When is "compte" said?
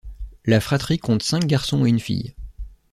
0.97-1.21